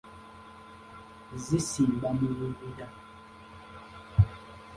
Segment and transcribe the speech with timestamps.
[1.43, 2.87] Zisimba mu bibira.